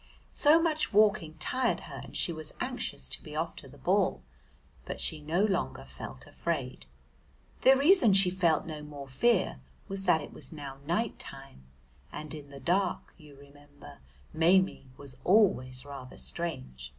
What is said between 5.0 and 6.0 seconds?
no longer